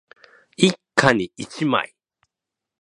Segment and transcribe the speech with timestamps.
[0.57, 1.93] 一家に一枚